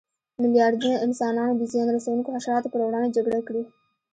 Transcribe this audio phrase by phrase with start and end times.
[0.41, 3.63] میلیاردونه انسانانو د زیان رسونکو حشراتو پر وړاندې جګړه کړې.